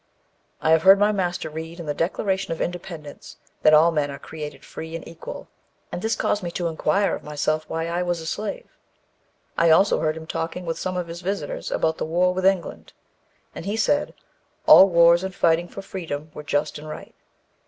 [0.61, 4.17] I have heard my master read in the Declaration of Independence 'that all men are
[4.17, 5.47] created free and equal,'
[5.91, 8.65] and this caused me to inquire of myself why I was a slave.
[9.59, 12.93] I also heard him talking with some of his visitors about the war with England,
[13.53, 14.15] and he said,
[14.65, 17.13] all wars and fightings for freedom were just and right.